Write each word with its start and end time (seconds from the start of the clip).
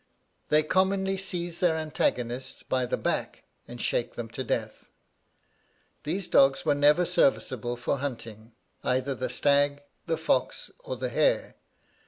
They 0.49 0.63
commonly 0.63 1.15
seize 1.15 1.59
their 1.59 1.77
antagonists 1.77 2.63
by 2.63 2.87
the 2.87 2.97
back 2.97 3.43
and 3.67 3.79
shake 3.79 4.15
them 4.15 4.29
to 4.29 4.43
death. 4.43 4.87
These 6.05 6.27
dogs 6.27 6.65
were 6.65 6.73
never 6.73 7.05
serviceable 7.05 7.75
for 7.75 7.99
hunting, 7.99 8.53
either 8.83 9.13
the 9.13 9.29
stag, 9.29 9.83
the 10.07 10.17
fox, 10.17 10.71
or 10.83 10.97
the 10.97 11.09
hare. 11.09 11.53